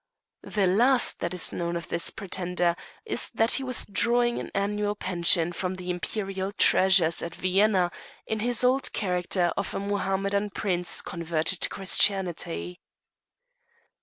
The 0.41 0.65
last 0.65 1.19
that 1.19 1.31
is 1.31 1.53
known 1.53 1.75
of 1.75 1.89
this 1.89 2.09
pretender 2.09 2.75
is 3.05 3.29
that 3.35 3.51
he 3.51 3.63
was 3.63 3.85
drawing 3.85 4.39
an 4.39 4.49
annual 4.55 4.95
pension 4.95 5.51
from 5.51 5.75
the 5.75 5.91
imperial 5.91 6.51
treasures 6.53 7.21
at 7.21 7.35
Vienna 7.35 7.91
in 8.25 8.39
his 8.39 8.63
old 8.63 8.93
character 8.93 9.53
of 9.55 9.75
a 9.75 9.79
Mohammedan 9.79 10.49
prince 10.49 11.03
converted 11.03 11.61
to 11.61 11.69
Christianity. 11.69 12.79